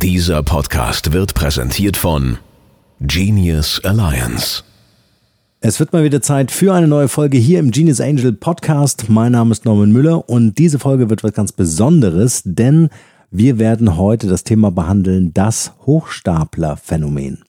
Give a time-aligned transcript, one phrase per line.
[0.00, 2.38] Dieser Podcast wird präsentiert von
[3.00, 4.62] Genius Alliance.
[5.60, 9.08] Es wird mal wieder Zeit für eine neue Folge hier im Genius Angel Podcast.
[9.08, 12.90] Mein Name ist Norman Müller und diese Folge wird was ganz Besonderes, denn
[13.32, 17.42] wir werden heute das Thema behandeln, das Hochstapler-Phänomen.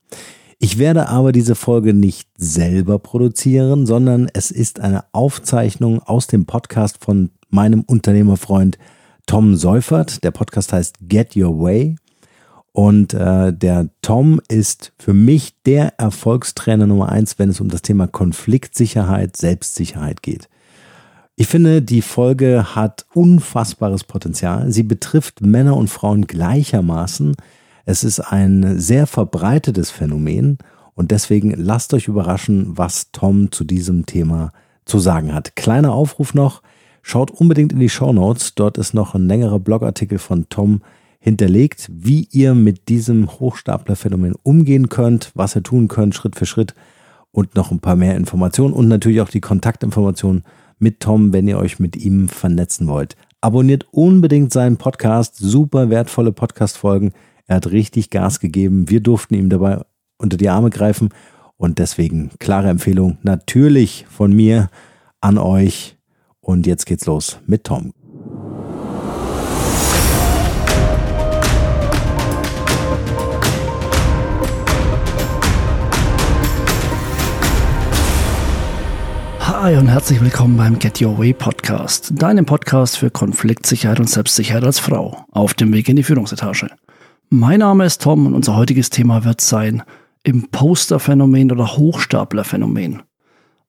[0.57, 6.47] Ich werde aber diese Folge nicht selber produzieren, sondern es ist eine Aufzeichnung aus dem
[6.47, 8.79] Podcast von meinem Unternehmerfreund
[9.27, 10.23] Tom Seufert.
[10.23, 11.97] Der Podcast heißt Get Your Way.
[12.71, 17.81] Und äh, der Tom ist für mich der Erfolgstrainer Nummer eins, wenn es um das
[17.81, 20.47] Thema Konfliktsicherheit, Selbstsicherheit geht.
[21.35, 24.71] Ich finde, die Folge hat unfassbares Potenzial.
[24.71, 27.35] Sie betrifft Männer und Frauen gleichermaßen.
[27.85, 30.57] Es ist ein sehr verbreitetes Phänomen
[30.95, 34.51] und deswegen lasst euch überraschen, was Tom zu diesem Thema
[34.83, 35.55] zu sagen hat.
[35.55, 36.61] Kleiner Aufruf noch,
[37.01, 38.53] schaut unbedingt in die Show Notes.
[38.55, 40.81] Dort ist noch ein längerer Blogartikel von Tom
[41.19, 46.73] hinterlegt, wie ihr mit diesem Hochstaplerphänomen umgehen könnt, was ihr tun könnt, Schritt für Schritt
[47.31, 50.43] und noch ein paar mehr Informationen und natürlich auch die Kontaktinformationen
[50.79, 53.15] mit Tom, wenn ihr euch mit ihm vernetzen wollt.
[53.41, 57.13] Abonniert unbedingt seinen Podcast, super wertvolle Podcast-Folgen.
[57.47, 58.89] Er hat richtig Gas gegeben.
[58.89, 59.81] Wir durften ihm dabei
[60.17, 61.09] unter die Arme greifen.
[61.57, 64.69] Und deswegen klare Empfehlung natürlich von mir
[65.21, 65.97] an euch.
[66.41, 67.93] Und jetzt geht's los mit Tom.
[79.61, 84.63] Hi und herzlich willkommen beim Get Your Way Podcast, deinem Podcast für Konfliktsicherheit und Selbstsicherheit
[84.63, 86.69] als Frau auf dem Weg in die Führungsetage.
[87.27, 89.83] Mein Name ist Tom und unser heutiges Thema wird sein
[90.23, 93.01] Imposter-Phänomen oder Hochstapler-Phänomen.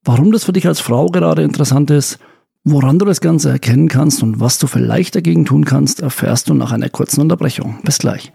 [0.05, 2.21] Warum das für dich als Frau gerade interessant ist,
[2.63, 6.55] woran du das Ganze erkennen kannst und was du vielleicht dagegen tun kannst, erfährst du
[6.55, 7.81] nach einer kurzen Unterbrechung.
[7.83, 8.33] Bis gleich.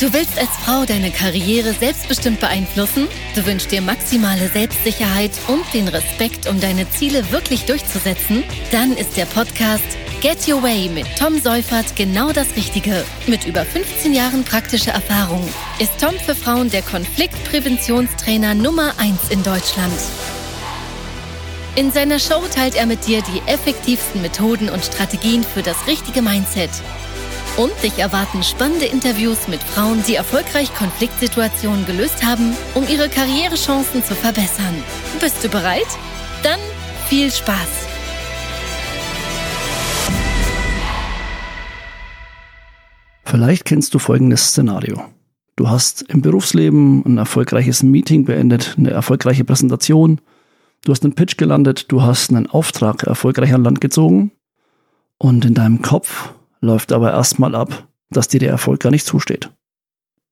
[0.00, 3.08] Du willst als Frau deine Karriere selbstbestimmt beeinflussen?
[3.34, 8.44] Du wünschst dir maximale Selbstsicherheit und den Respekt, um deine Ziele wirklich durchzusetzen?
[8.70, 9.82] Dann ist der Podcast
[10.20, 13.04] Get Your Way mit Tom Seufert genau das Richtige.
[13.26, 15.42] Mit über 15 Jahren praktischer Erfahrung
[15.80, 19.98] ist Tom für Frauen der Konfliktpräventionstrainer Nummer 1 in Deutschland.
[21.74, 26.22] In seiner Show teilt er mit dir die effektivsten Methoden und Strategien für das richtige
[26.22, 26.70] Mindset.
[27.58, 34.04] Und dich erwarten spannende Interviews mit Frauen, die erfolgreich Konfliktsituationen gelöst haben, um ihre Karrierechancen
[34.04, 34.76] zu verbessern.
[35.20, 35.88] Bist du bereit?
[36.44, 36.60] Dann
[37.08, 37.88] viel Spaß!
[43.24, 45.02] Vielleicht kennst du folgendes Szenario.
[45.56, 50.20] Du hast im Berufsleben ein erfolgreiches Meeting beendet, eine erfolgreiche Präsentation,
[50.84, 54.30] du hast einen Pitch gelandet, du hast einen Auftrag erfolgreich an Land gezogen
[55.18, 59.50] und in deinem Kopf läuft aber erstmal ab, dass dir der Erfolg gar nicht zusteht.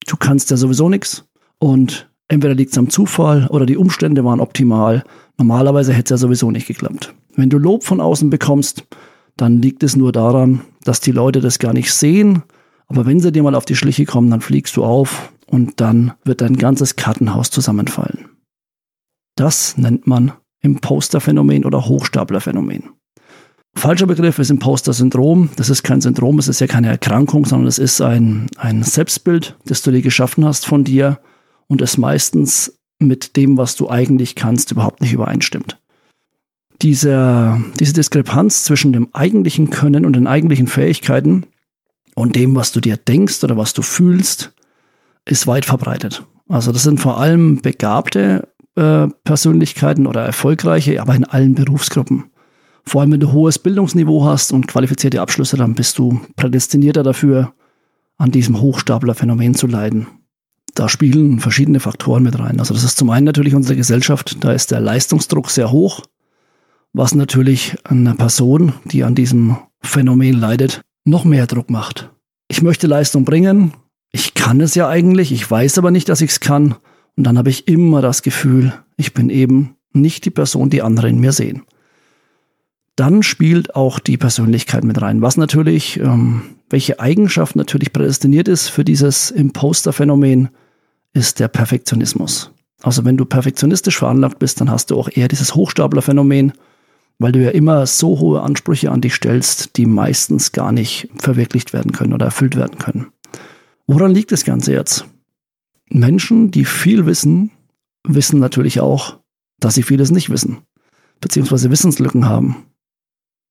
[0.06, 1.24] Du kannst ja sowieso nichts
[1.58, 5.04] und entweder liegt es am Zufall oder die Umstände waren optimal.
[5.38, 7.14] Normalerweise hätte es ja sowieso nicht geklappt.
[7.34, 8.84] Wenn du Lob von außen bekommst,
[9.36, 12.42] dann liegt es nur daran, dass die Leute das gar nicht sehen
[12.88, 16.12] aber wenn sie dir mal auf die Schliche kommen, dann fliegst du auf und dann
[16.24, 18.28] wird dein ganzes Kartenhaus zusammenfallen.
[19.36, 22.90] Das nennt man Imposter-Phänomen oder Hochstapler-Phänomen.
[23.76, 25.50] Falscher Begriff ist Imposter-Syndrom.
[25.56, 29.56] Das ist kein Syndrom, es ist ja keine Erkrankung, sondern es ist ein, ein Selbstbild,
[29.66, 31.20] das du dir geschaffen hast von dir
[31.68, 35.78] und es meistens mit dem, was du eigentlich kannst, überhaupt nicht übereinstimmt.
[36.82, 41.44] Diese, diese Diskrepanz zwischen dem eigentlichen Können und den eigentlichen Fähigkeiten
[42.14, 44.52] und dem, was du dir denkst oder was du fühlst,
[45.26, 46.24] ist weit verbreitet.
[46.48, 52.30] Also das sind vor allem begabte äh, Persönlichkeiten oder erfolgreiche, aber in allen Berufsgruppen.
[52.88, 57.52] Vor allem, wenn du hohes Bildungsniveau hast und qualifizierte Abschlüsse, dann bist du prädestinierter dafür,
[58.16, 60.06] an diesem Hochstaplerphänomen zu leiden.
[60.74, 62.60] Da spielen verschiedene Faktoren mit rein.
[62.60, 66.02] Also das ist zum einen natürlich unsere Gesellschaft, da ist der Leistungsdruck sehr hoch,
[66.92, 72.10] was natürlich einer Person, die an diesem Phänomen leidet, noch mehr Druck macht.
[72.48, 73.72] Ich möchte Leistung bringen,
[74.12, 76.76] ich kann es ja eigentlich, ich weiß aber nicht, dass ich es kann.
[77.16, 81.08] Und dann habe ich immer das Gefühl, ich bin eben nicht die Person, die andere
[81.08, 81.62] in mir sehen.
[82.96, 88.68] Dann spielt auch die Persönlichkeit mit rein, was natürlich, ähm, welche Eigenschaft natürlich prädestiniert ist
[88.68, 90.48] für dieses Imposter-Phänomen,
[91.12, 92.50] ist der Perfektionismus.
[92.82, 96.52] Also wenn du perfektionistisch veranlagt bist, dann hast du auch eher dieses Hochstapler-Phänomen
[97.18, 101.72] weil du ja immer so hohe Ansprüche an dich stellst, die meistens gar nicht verwirklicht
[101.72, 103.06] werden können oder erfüllt werden können.
[103.86, 105.06] Woran liegt das Ganze jetzt?
[105.88, 107.50] Menschen, die viel wissen,
[108.06, 109.18] wissen natürlich auch,
[109.60, 110.58] dass sie vieles nicht wissen,
[111.20, 112.64] beziehungsweise Wissenslücken haben.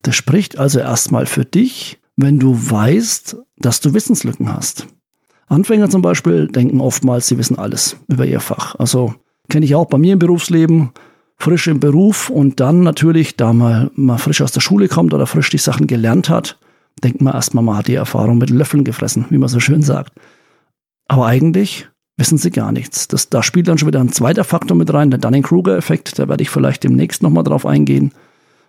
[0.02, 4.86] Das spricht also erstmal für dich, wenn du weißt, dass du Wissenslücken hast.
[5.48, 8.74] Anfänger zum Beispiel denken oftmals, sie wissen alles über ihr Fach.
[8.76, 9.14] Also
[9.48, 10.90] kenne ich auch bei mir im Berufsleben,
[11.38, 15.26] frisch im Beruf und dann natürlich, da man mal frisch aus der Schule kommt oder
[15.26, 16.58] frisch die Sachen gelernt hat,
[17.04, 20.12] denkt man erstmal, man hat die Erfahrung mit Löffeln gefressen, wie man so schön sagt.
[21.08, 23.06] Aber eigentlich wissen sie gar nichts.
[23.08, 26.42] Das, da spielt dann schon wieder ein zweiter Faktor mit rein, der Dunning-Kruger-Effekt, da werde
[26.42, 28.12] ich vielleicht demnächst nochmal drauf eingehen.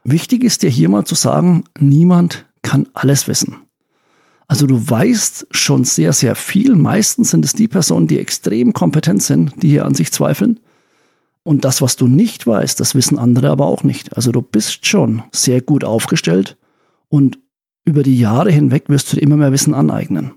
[0.10, 3.58] Wichtig ist dir hier mal zu sagen, niemand kann alles wissen.
[4.48, 6.76] Also du weißt schon sehr, sehr viel.
[6.76, 10.62] Meistens sind es die Personen, die extrem kompetent sind, die hier an sich zweifeln.
[11.44, 14.16] Und das, was du nicht weißt, das wissen andere aber auch nicht.
[14.16, 16.56] Also du bist schon sehr gut aufgestellt
[17.10, 17.38] und
[17.84, 20.32] über die Jahre hinweg wirst du dir immer mehr Wissen aneignen.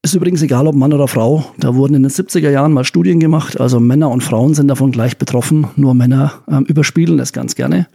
[0.00, 1.44] Ist übrigens egal, ob Mann oder Frau.
[1.58, 3.60] Da wurden in den 70er Jahren mal Studien gemacht.
[3.60, 5.66] Also Männer und Frauen sind davon gleich betroffen.
[5.76, 7.88] Nur Männer ähm, überspielen es ganz gerne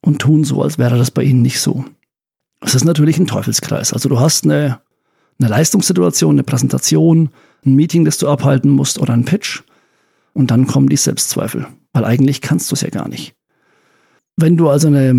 [0.00, 1.84] und tun so, als wäre das bei ihnen nicht so.
[2.60, 3.92] Es ist natürlich ein Teufelskreis.
[3.92, 4.80] Also du hast eine,
[5.38, 7.30] eine Leistungssituation, eine Präsentation,
[7.64, 9.62] ein Meeting, das du abhalten musst oder ein Pitch.
[10.34, 13.34] Und dann kommen die Selbstzweifel, weil eigentlich kannst du es ja gar nicht.
[14.36, 15.14] Wenn du also eine,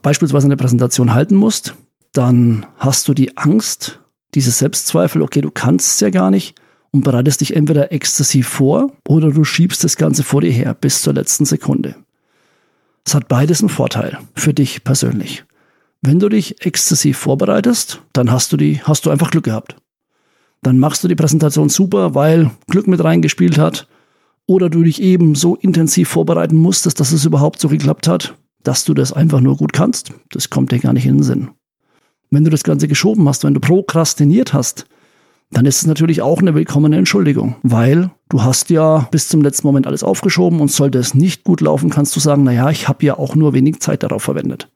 [0.00, 1.74] beispielsweise eine Präsentation halten musst,
[2.12, 4.00] dann hast du die Angst,
[4.34, 6.54] diese Selbstzweifel, okay, du kannst es ja gar nicht
[6.92, 11.02] und bereitest dich entweder exzessiv vor oder du schiebst das Ganze vor dir her bis
[11.02, 11.96] zur letzten Sekunde.
[13.04, 15.44] Es hat beides einen Vorteil für dich persönlich.
[16.00, 19.76] Wenn du dich exzessiv vorbereitest, dann hast du die, hast du einfach Glück gehabt.
[20.62, 23.86] Dann machst du die Präsentation super, weil Glück mit reingespielt hat.
[24.46, 28.84] Oder du dich eben so intensiv vorbereiten musstest, dass es überhaupt so geklappt hat, dass
[28.84, 30.12] du das einfach nur gut kannst.
[30.30, 31.50] Das kommt dir gar nicht in den Sinn.
[32.30, 34.86] Wenn du das Ganze geschoben hast, wenn du prokrastiniert hast,
[35.50, 39.66] dann ist es natürlich auch eine willkommene Entschuldigung, weil du hast ja bis zum letzten
[39.66, 43.06] Moment alles aufgeschoben und sollte es nicht gut laufen, kannst du sagen, naja, ich habe
[43.06, 44.68] ja auch nur wenig Zeit darauf verwendet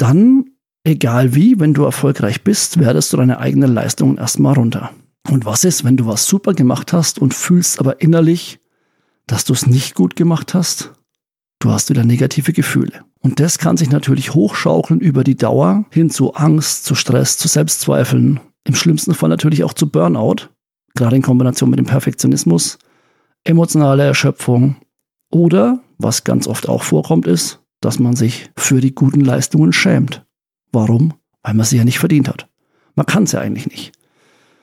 [0.00, 0.50] dann,
[0.84, 4.90] egal wie, wenn du erfolgreich bist, werdest du deine eigenen Leistungen erstmal runter.
[5.28, 8.60] Und was ist, wenn du was super gemacht hast und fühlst aber innerlich,
[9.26, 10.92] dass du es nicht gut gemacht hast?
[11.60, 13.04] Du hast wieder negative Gefühle.
[13.20, 17.48] Und das kann sich natürlich hochschaukeln über die Dauer hin zu Angst, zu Stress, zu
[17.48, 20.48] Selbstzweifeln, im schlimmsten Fall natürlich auch zu Burnout,
[20.94, 22.78] gerade in Kombination mit dem Perfektionismus,
[23.44, 24.76] emotionale Erschöpfung
[25.30, 30.24] oder, was ganz oft auch vorkommt, ist dass man sich für die guten Leistungen schämt.
[30.72, 31.14] Warum?
[31.42, 32.48] Weil man sie ja nicht verdient hat.
[32.94, 33.92] Man kann es ja eigentlich nicht.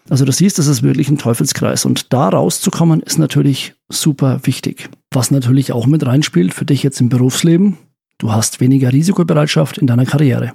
[0.09, 4.89] Also du siehst, das ist wirklich ein Teufelskreis und da rauszukommen ist natürlich super wichtig.
[5.12, 7.77] Was natürlich auch mit reinspielt für dich jetzt im Berufsleben,
[8.19, 10.53] du hast weniger Risikobereitschaft in deiner Karriere.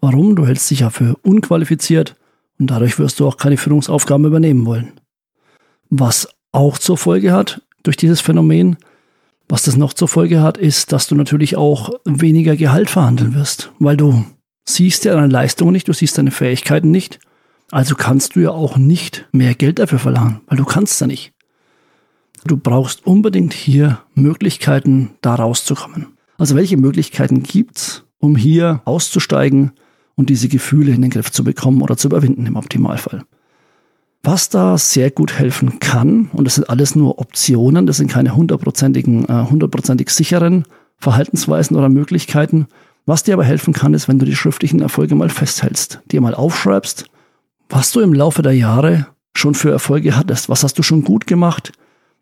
[0.00, 0.36] Warum?
[0.36, 2.14] Du hältst dich ja für unqualifiziert
[2.58, 5.00] und dadurch wirst du auch keine Führungsaufgaben übernehmen wollen.
[5.90, 8.76] Was auch zur Folge hat durch dieses Phänomen,
[9.48, 13.72] was das noch zur Folge hat, ist, dass du natürlich auch weniger Gehalt verhandeln wirst,
[13.78, 14.24] weil du
[14.66, 17.18] siehst ja deine Leistungen nicht, du siehst deine Fähigkeiten nicht.
[17.70, 21.32] Also kannst du ja auch nicht mehr Geld dafür verlangen, weil du kannst ja nicht.
[22.44, 26.06] Du brauchst unbedingt hier Möglichkeiten, da rauszukommen.
[26.38, 29.72] Also welche Möglichkeiten gibt's, um hier auszusteigen
[30.18, 33.22] und diese Gefühle in den Griff zu bekommen oder zu überwinden im Optimalfall?
[34.24, 38.34] Was da sehr gut helfen kann, und das sind alles nur Optionen, das sind keine
[38.34, 40.64] hundertprozentigen, äh, hundertprozentig sicheren
[40.98, 42.66] Verhaltensweisen oder Möglichkeiten.
[43.06, 46.34] Was dir aber helfen kann, ist, wenn du die schriftlichen Erfolge mal festhältst, dir mal
[46.34, 47.04] aufschreibst,
[47.68, 50.48] was du im Laufe der Jahre schon für Erfolge hattest.
[50.48, 51.72] Was hast du schon gut gemacht?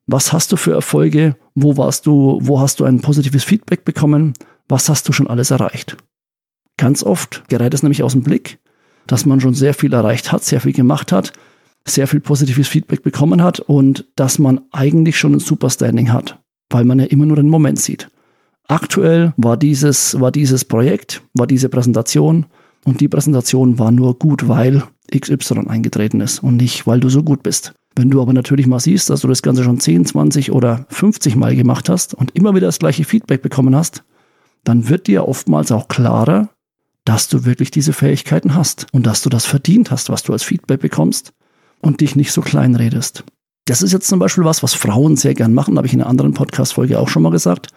[0.06, 1.34] Was hast du für Erfolge?
[1.54, 4.34] Wo warst du, wo hast du ein positives Feedback bekommen?
[4.68, 5.96] Was hast du schon alles erreicht?
[6.76, 8.58] Ganz oft gerät es nämlich aus dem Blick,
[9.06, 11.32] dass man schon sehr viel erreicht hat, sehr viel gemacht hat,
[11.86, 16.40] sehr viel positives Feedback bekommen hat und dass man eigentlich schon ein Superstanding hat,
[16.70, 18.08] weil man ja immer nur den Moment sieht.
[18.68, 22.46] Aktuell war dieses, war dieses Projekt, war diese Präsentation
[22.84, 24.82] und die Präsentation war nur gut, weil
[25.16, 27.74] XY eingetreten ist und nicht, weil du so gut bist.
[27.94, 31.36] Wenn du aber natürlich mal siehst, dass du das Ganze schon 10, 20 oder 50
[31.36, 34.04] Mal gemacht hast und immer wieder das gleiche Feedback bekommen hast,
[34.64, 36.50] dann wird dir oftmals auch klarer,
[37.06, 40.42] dass du wirklich diese Fähigkeiten hast und dass du das verdient hast, was du als
[40.42, 41.32] Feedback bekommst
[41.80, 43.24] und dich nicht so klein redest.
[43.64, 46.10] Das ist jetzt zum Beispiel was, was Frauen sehr gern machen, habe ich in einer
[46.10, 47.68] anderen Podcast-Folge auch schon mal gesagt.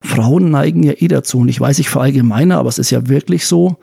[0.00, 3.46] Frauen neigen ja eh dazu, und ich weiß, ich verallgemeine, aber es ist ja wirklich
[3.46, 3.76] so,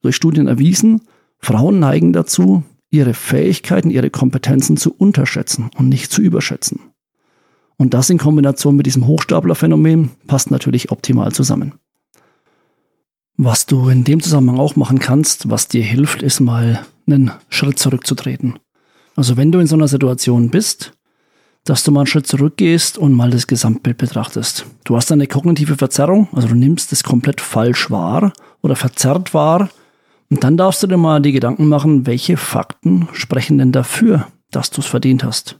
[0.00, 1.02] durch Studien erwiesen,
[1.38, 6.80] Frauen neigen dazu, ihre Fähigkeiten, ihre Kompetenzen zu unterschätzen und nicht zu überschätzen.
[7.76, 11.74] Und das in Kombination mit diesem Hochstaplerphänomen passt natürlich optimal zusammen.
[13.38, 17.78] Was du in dem Zusammenhang auch machen kannst, was dir hilft, ist mal einen Schritt
[17.78, 18.58] zurückzutreten.
[19.14, 20.94] Also wenn du in so einer Situation bist,
[21.64, 24.64] dass du mal einen Schritt zurückgehst und mal das Gesamtbild betrachtest.
[24.84, 29.68] Du hast eine kognitive Verzerrung, also du nimmst es komplett falsch wahr oder verzerrt wahr,
[30.30, 34.70] Und dann darfst du dir mal die Gedanken machen, welche Fakten sprechen denn dafür, dass
[34.70, 35.56] du es verdient hast.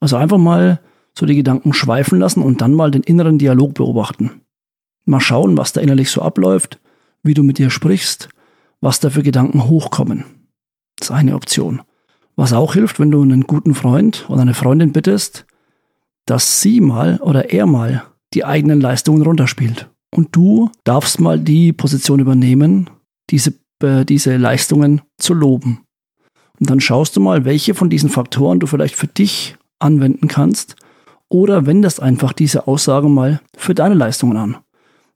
[0.00, 0.80] Also einfach mal
[1.18, 4.42] so die Gedanken schweifen lassen und dann mal den inneren Dialog beobachten.
[5.04, 6.78] Mal schauen, was da innerlich so abläuft,
[7.22, 8.28] wie du mit dir sprichst,
[8.80, 10.24] was da für Gedanken hochkommen.
[10.98, 11.82] Das ist eine Option.
[12.36, 15.46] Was auch hilft, wenn du einen guten Freund oder eine Freundin bittest,
[16.26, 19.90] dass sie mal oder er mal die eigenen Leistungen runterspielt.
[20.14, 22.90] Und du darfst mal die Position übernehmen,
[23.30, 25.80] diese, äh, diese Leistungen zu loben.
[26.58, 30.76] Und dann schaust du mal, welche von diesen Faktoren du vielleicht für dich anwenden kannst
[31.28, 34.56] oder wendest einfach diese Aussagen mal für deine Leistungen an.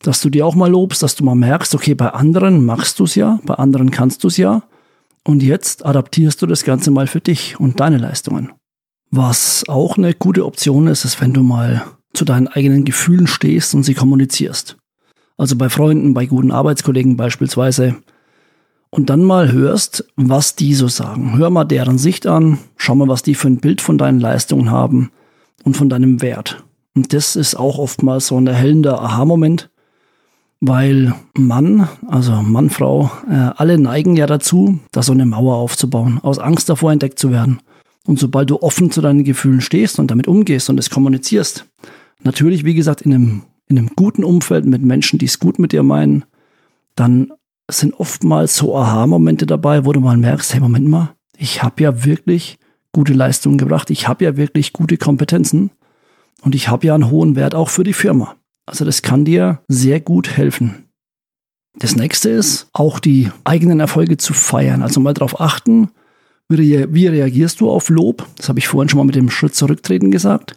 [0.03, 3.05] Dass du dir auch mal lobst, dass du mal merkst, okay, bei anderen machst du
[3.05, 4.63] es ja, bei anderen kannst du es ja.
[5.25, 8.53] Und jetzt adaptierst du das Ganze mal für dich und deine Leistungen.
[9.11, 13.75] Was auch eine gute Option ist, ist, wenn du mal zu deinen eigenen Gefühlen stehst
[13.75, 14.77] und sie kommunizierst.
[15.37, 17.97] Also bei Freunden, bei guten Arbeitskollegen beispielsweise.
[18.91, 21.37] Und dann mal hörst, was die so sagen.
[21.37, 24.71] Hör mal deren Sicht an, schau mal, was die für ein Bild von deinen Leistungen
[24.71, 25.11] haben
[25.65, 26.65] und von deinem Wert.
[26.95, 29.71] Und das ist auch oftmals so ein erhellender Aha-Moment,
[30.61, 36.19] weil Mann, also Mann, Frau, äh, alle neigen ja dazu, da so eine Mauer aufzubauen,
[36.23, 37.61] aus Angst davor entdeckt zu werden.
[38.07, 41.67] Und sobald du offen zu deinen Gefühlen stehst und damit umgehst und es kommunizierst,
[42.23, 45.73] natürlich, wie gesagt, in einem, in einem guten Umfeld mit Menschen, die es gut mit
[45.73, 46.25] dir meinen,
[46.95, 47.33] dann
[47.69, 52.05] sind oftmals so Aha-Momente dabei, wo du mal merkst, hey, Moment mal, ich habe ja
[52.05, 52.59] wirklich
[52.93, 55.71] gute Leistungen gebracht, ich habe ja wirklich gute Kompetenzen
[56.43, 58.37] und ich habe ja einen hohen Wert auch für die Firma.
[58.67, 60.87] Also das kann dir sehr gut helfen.
[61.79, 64.83] Das nächste ist, auch die eigenen Erfolge zu feiern.
[64.83, 65.91] Also mal darauf achten,
[66.49, 68.27] wie reagierst du auf Lob?
[68.37, 70.55] Das habe ich vorhin schon mal mit dem Schritt zurücktreten gesagt.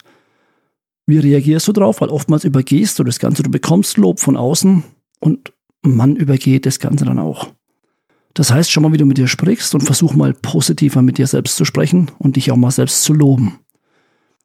[1.08, 2.01] Wie reagierst du drauf?
[2.01, 3.44] Weil oftmals übergehst du das Ganze.
[3.44, 4.84] Du bekommst Lob von außen
[5.20, 5.51] und
[5.82, 7.51] man übergeht das Ganze dann auch.
[8.36, 11.28] Das heißt, schon mal, wie du mit dir sprichst und versuch mal positiver mit dir
[11.28, 13.60] selbst zu sprechen und dich auch mal selbst zu loben.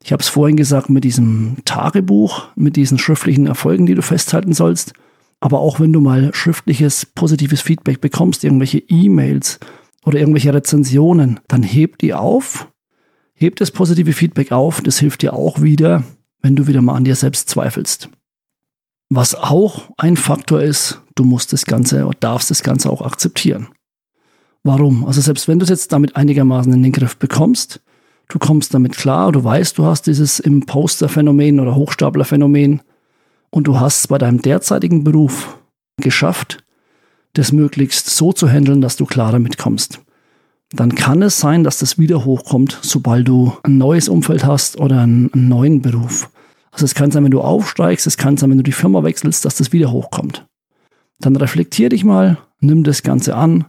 [0.05, 4.53] Ich habe es vorhin gesagt mit diesem Tagebuch, mit diesen schriftlichen Erfolgen, die du festhalten
[4.53, 4.93] sollst.
[5.39, 9.59] Aber auch wenn du mal schriftliches, positives Feedback bekommst, irgendwelche E-Mails
[10.05, 12.71] oder irgendwelche Rezensionen, dann heb die auf,
[13.33, 14.79] heb das positive Feedback auf.
[14.81, 16.03] Das hilft dir auch wieder,
[16.39, 18.09] wenn du wieder mal an dir selbst zweifelst.
[19.09, 23.69] Was auch ein Faktor ist, du musst das Ganze oder darfst das Ganze auch akzeptieren.
[24.61, 25.03] Warum?
[25.03, 27.81] Also selbst wenn du es jetzt damit einigermaßen in den Griff bekommst,
[28.27, 32.81] du kommst damit klar, du weißt, du hast dieses Imposter-Phänomen oder Hochstapler-Phänomen
[33.49, 35.57] und du hast es bei deinem derzeitigen Beruf
[35.97, 36.63] geschafft,
[37.33, 40.01] das möglichst so zu handeln, dass du klar damit kommst.
[40.71, 45.01] Dann kann es sein, dass das wieder hochkommt, sobald du ein neues Umfeld hast oder
[45.01, 46.29] einen, einen neuen Beruf.
[46.71, 49.45] Also es kann sein, wenn du aufsteigst, es kann sein, wenn du die Firma wechselst,
[49.45, 50.45] dass das wieder hochkommt.
[51.19, 53.65] Dann reflektier dich mal, nimm das Ganze an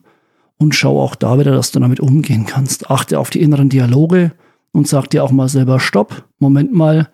[0.59, 2.91] und schau auch da wieder, dass du damit umgehen kannst.
[2.91, 4.33] Achte auf die inneren Dialoge,
[4.76, 7.09] und sag dir auch mal selber Stopp, Moment mal.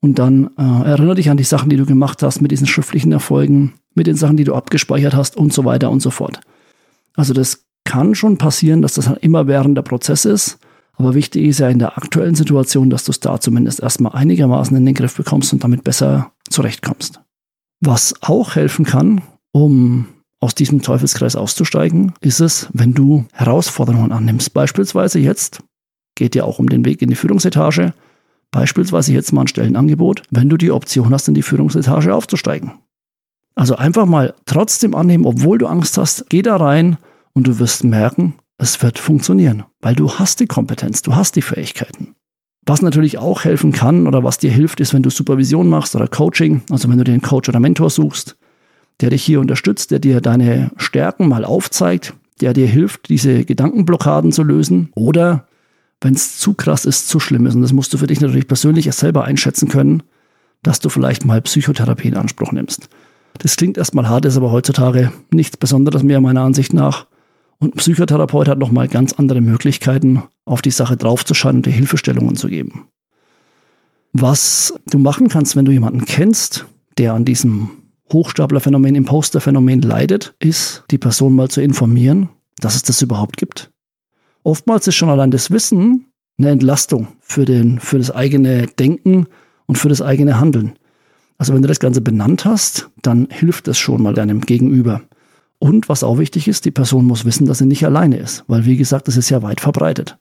[0.00, 3.10] Und dann äh, erinnere dich an die Sachen, die du gemacht hast mit diesen schriftlichen
[3.10, 6.40] Erfolgen, mit den Sachen, die du abgespeichert hast und so weiter und so fort.
[7.14, 10.58] Also das kann schon passieren, dass das immer während der Prozess ist.
[10.98, 14.76] Aber wichtig ist ja in der aktuellen Situation, dass du es da zumindest erstmal einigermaßen
[14.76, 17.20] in den Griff bekommst und damit besser zurechtkommst.
[17.80, 20.06] Was auch helfen kann, um
[20.40, 24.52] aus diesem Teufelskreis auszusteigen, ist es, wenn du Herausforderungen annimmst.
[24.52, 25.62] Beispielsweise jetzt
[26.16, 27.94] geht ja auch um den Weg in die Führungsetage.
[28.50, 32.72] Beispielsweise jetzt mal ein Stellenangebot, wenn du die Option hast, in die Führungsetage aufzusteigen.
[33.54, 36.98] Also einfach mal trotzdem annehmen, obwohl du Angst hast, geh da rein
[37.32, 41.42] und du wirst merken, es wird funktionieren, weil du hast die Kompetenz, du hast die
[41.42, 42.14] Fähigkeiten.
[42.66, 46.08] Was natürlich auch helfen kann oder was dir hilft, ist, wenn du Supervision machst oder
[46.08, 48.36] Coaching, also wenn du dir einen Coach oder Mentor suchst,
[49.00, 54.32] der dich hier unterstützt, der dir deine Stärken mal aufzeigt, der dir hilft, diese Gedankenblockaden
[54.32, 55.46] zu lösen oder
[56.00, 57.54] wenn es zu krass ist, zu schlimm ist.
[57.54, 60.02] Und das musst du für dich natürlich persönlich erst selber einschätzen können,
[60.62, 62.88] dass du vielleicht mal Psychotherapie in Anspruch nimmst.
[63.38, 67.06] Das klingt erstmal hart, ist aber heutzutage nichts Besonderes mehr meiner Ansicht nach.
[67.58, 72.36] Und ein Psychotherapeut hat nochmal ganz andere Möglichkeiten, auf die Sache draufzuschauen und dir Hilfestellungen
[72.36, 72.88] zu geben.
[74.12, 76.66] Was du machen kannst, wenn du jemanden kennst,
[76.98, 77.70] der an diesem
[78.12, 83.70] Hochstaplerphänomen, Imposterphänomen leidet, ist, die Person mal zu informieren, dass es das überhaupt gibt
[84.46, 86.06] oftmals ist schon allein das Wissen
[86.38, 89.26] eine Entlastung für, den, für das eigene Denken
[89.66, 90.74] und für das eigene Handeln.
[91.36, 95.02] Also wenn du das Ganze benannt hast, dann hilft das schon mal deinem Gegenüber.
[95.58, 98.64] Und was auch wichtig ist, die Person muss wissen, dass sie nicht alleine ist, weil
[98.66, 100.18] wie gesagt, das ist ja weit verbreitet.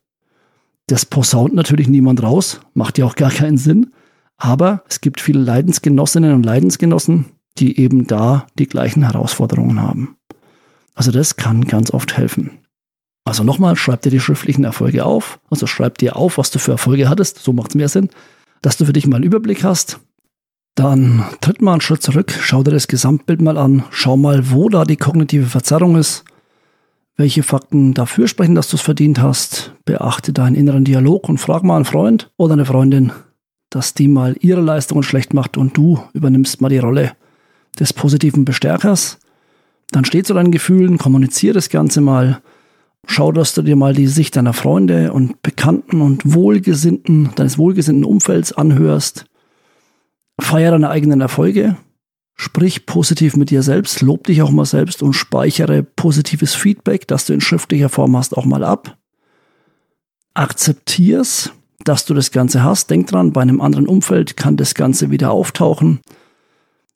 [0.88, 3.92] Das posaunt natürlich niemand raus, macht ja auch gar keinen Sinn,
[4.38, 7.26] aber es gibt viele Leidensgenossinnen und Leidensgenossen,
[7.58, 10.16] die eben da die gleichen Herausforderungen haben.
[10.94, 12.65] Also das kann ganz oft helfen.
[13.26, 15.40] Also nochmal, schreib dir die schriftlichen Erfolge auf.
[15.50, 17.40] Also schreib dir auf, was du für Erfolge hattest.
[17.40, 18.10] So macht es mehr Sinn.
[18.62, 20.00] Dass du für dich mal einen Überblick hast.
[20.76, 23.86] Dann tritt mal einen Schritt zurück, schau dir das Gesamtbild mal an.
[23.92, 26.26] Schau mal, wo da die kognitive Verzerrung ist.
[27.18, 29.74] Welche Fakten dafür sprechen, dass du es verdient hast.
[29.86, 33.14] Beachte deinen inneren Dialog und frag mal einen Freund oder eine Freundin,
[33.70, 37.14] dass die mal ihre Leistungen schlecht macht und du übernimmst mal die Rolle
[37.80, 39.18] des positiven Bestärkers.
[39.92, 42.42] Dann steh zu deinen Gefühlen, kommuniziere das Ganze mal.
[43.08, 48.04] Schau, dass du dir mal die Sicht deiner Freunde und Bekannten und Wohlgesinnten, deines wohlgesinnten
[48.04, 49.26] Umfelds anhörst.
[50.40, 51.78] Feier deine eigenen Erfolge.
[52.36, 57.26] Sprich positiv mit dir selbst, lob dich auch mal selbst und speichere positives Feedback, das
[57.26, 58.98] du in schriftlicher Form hast, auch mal ab.
[60.34, 61.52] Akzeptier's,
[61.86, 62.90] dass du das Ganze hast.
[62.90, 66.02] Denk dran, bei einem anderen Umfeld kann das Ganze wieder auftauchen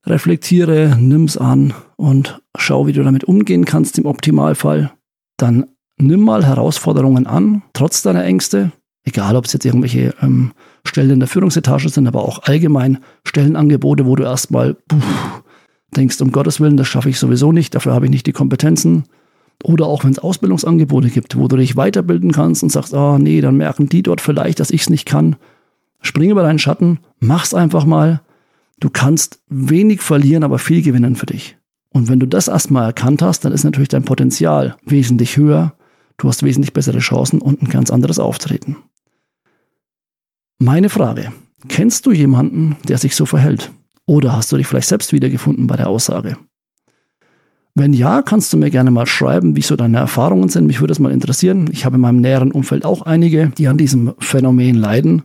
[0.06, 4.92] reflektiere, nimm's an und schau, wie du damit umgehen kannst im Optimalfall.
[5.38, 5.68] Dann
[6.00, 8.72] nimm mal Herausforderungen an, trotz deiner Ängste,
[9.04, 10.52] egal ob es jetzt irgendwelche ähm,
[10.86, 14.78] Stellen in der Führungsetage sind, aber auch allgemein Stellenangebote, wo du erstmal
[15.96, 19.04] denkst, um Gottes Willen, das schaffe ich sowieso nicht, dafür habe ich nicht die Kompetenzen.
[19.62, 23.18] Oder auch wenn es Ausbildungsangebote gibt, wo du dich weiterbilden kannst und sagst, ah oh,
[23.18, 25.36] nee, dann merken die dort vielleicht, dass ich es nicht kann.
[26.02, 28.22] Spring über deinen Schatten, mach's einfach mal,
[28.80, 31.58] Du kannst wenig verlieren, aber viel gewinnen für dich.
[31.90, 35.74] Und wenn du das erstmal erkannt hast, dann ist natürlich dein Potenzial wesentlich höher.
[36.20, 38.78] Du hast wesentlich bessere Chancen und ein ganz anderes Auftreten.
[40.60, 41.32] Meine Frage.
[41.68, 43.72] Kennst du jemanden, der sich so verhält?
[44.06, 46.38] Oder hast du dich vielleicht selbst wiedergefunden bei der Aussage?
[47.76, 50.68] Wenn ja, kannst du mir gerne mal schreiben, wie so deine Erfahrungen sind.
[50.68, 51.70] Mich würde es mal interessieren.
[51.72, 55.24] Ich habe in meinem näheren Umfeld auch einige, die an diesem Phänomen leiden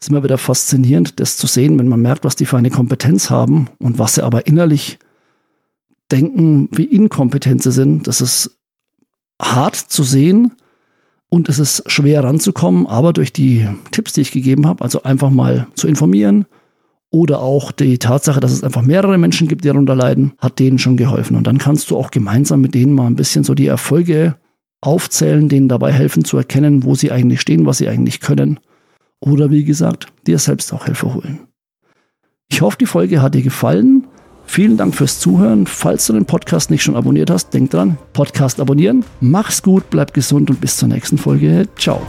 [0.00, 3.28] ist immer wieder faszinierend, das zu sehen, wenn man merkt, was die für eine Kompetenz
[3.28, 4.98] haben und was sie aber innerlich
[6.10, 8.06] denken, wie inkompetent sie sind.
[8.06, 8.59] Das ist
[9.40, 10.52] hart zu sehen
[11.28, 15.30] und es ist schwer ranzukommen, aber durch die Tipps, die ich gegeben habe, also einfach
[15.30, 16.46] mal zu informieren
[17.10, 20.78] oder auch die Tatsache, dass es einfach mehrere Menschen gibt, die darunter leiden, hat denen
[20.78, 21.36] schon geholfen.
[21.36, 24.36] Und dann kannst du auch gemeinsam mit denen mal ein bisschen so die Erfolge
[24.80, 28.60] aufzählen, denen dabei helfen zu erkennen, wo sie eigentlich stehen, was sie eigentlich können
[29.20, 31.40] oder wie gesagt, dir selbst auch Hilfe holen.
[32.48, 34.06] Ich hoffe, die Folge hat dir gefallen.
[34.50, 35.64] Vielen Dank fürs Zuhören.
[35.64, 39.04] Falls du den Podcast nicht schon abonniert hast, denk dran, Podcast abonnieren.
[39.20, 41.68] Mach's gut, bleib gesund und bis zur nächsten Folge.
[41.78, 42.02] Ciao.